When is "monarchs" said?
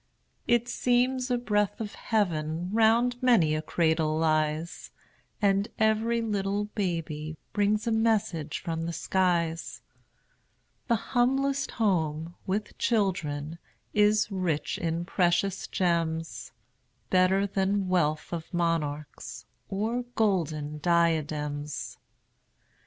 18.51-19.45